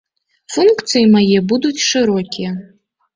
Функцыі 0.53 1.03
мае 1.15 1.39
будуць 1.51 1.83
шырокія. 1.89 2.55